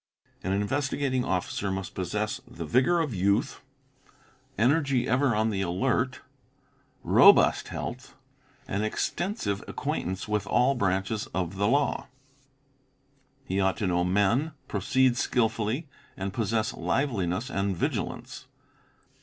An 0.43 0.51
Investigating 0.51 1.23
Officer 1.23 1.69
must 1.71 1.93
possess 1.93 2.41
the 2.47 2.65
vigour 2.65 2.99
of 3.01 3.13
youth, 3.13 3.61
energy 4.57 5.07
ever 5.07 5.35
on 5.35 5.51
the— 5.51 5.61
alert, 5.71 6.21
robust 7.03 7.67
health, 7.67 8.15
and 8.67 8.83
extensive 8.83 9.63
acquaintance 9.67 10.27
with 10.27 10.47
all 10.47 10.73
branches 10.73 11.27
of 11.35 11.57
the 11.57 11.67
law. 11.67 12.07
He 13.45 13.59
ought 13.59 13.77
to 13.77 13.85
know 13.85 14.03
men, 14.03 14.53
proceed 14.67 15.17
skilfully, 15.17 15.87
and 16.17 16.33
possess 16.33 16.73
liveliness 16.73 17.51
and 17.51 17.77
vigilance. 17.77 18.47